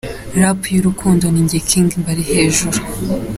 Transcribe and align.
Rap 0.39 0.61
y’urukundo 0.73 1.25
ni 1.29 1.41
njye 1.45 1.59
King 1.69 1.89
mbari 2.01 2.23
hejuru…. 2.31 2.77